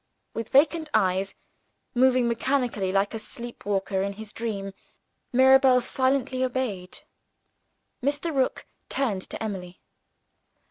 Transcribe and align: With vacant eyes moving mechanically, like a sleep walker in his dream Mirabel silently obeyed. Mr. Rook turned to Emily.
With 0.33 0.49
vacant 0.49 0.89
eyes 0.95 1.35
moving 1.93 2.27
mechanically, 2.27 2.91
like 2.91 3.13
a 3.13 3.19
sleep 3.19 3.67
walker 3.67 4.01
in 4.01 4.13
his 4.13 4.33
dream 4.33 4.73
Mirabel 5.31 5.79
silently 5.79 6.43
obeyed. 6.43 7.01
Mr. 8.01 8.33
Rook 8.35 8.65
turned 8.89 9.21
to 9.29 9.43
Emily. 9.43 9.79